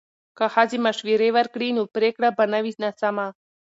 [0.37, 3.27] که ښځې مشورې ورکړي نو پریکړه به نه وي ناسمه.